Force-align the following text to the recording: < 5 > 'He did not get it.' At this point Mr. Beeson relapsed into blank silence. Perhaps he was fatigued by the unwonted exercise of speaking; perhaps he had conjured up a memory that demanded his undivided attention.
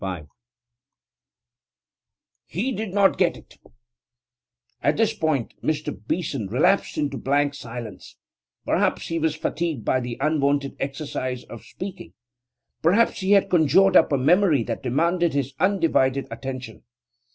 < 0.01 0.01
5 0.01 0.27
> 1.43 2.45
'He 2.47 2.71
did 2.71 2.91
not 2.91 3.19
get 3.19 3.37
it.' 3.37 3.59
At 4.81 4.97
this 4.97 5.13
point 5.13 5.53
Mr. 5.61 5.95
Beeson 5.95 6.47
relapsed 6.47 6.97
into 6.97 7.17
blank 7.19 7.53
silence. 7.53 8.17
Perhaps 8.65 9.09
he 9.09 9.19
was 9.19 9.35
fatigued 9.35 9.85
by 9.85 9.99
the 9.99 10.17
unwonted 10.19 10.75
exercise 10.79 11.43
of 11.43 11.63
speaking; 11.63 12.13
perhaps 12.81 13.19
he 13.19 13.33
had 13.33 13.47
conjured 13.47 13.95
up 13.95 14.11
a 14.11 14.17
memory 14.17 14.63
that 14.63 14.81
demanded 14.81 15.35
his 15.35 15.53
undivided 15.59 16.27
attention. 16.31 16.81